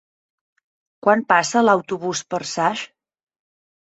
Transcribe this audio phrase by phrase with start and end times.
[1.07, 2.81] Quan passa l'autobús per Saix?